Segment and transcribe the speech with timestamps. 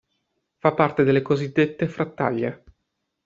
[0.57, 2.63] Fa parte delle cosiddette frattaglie.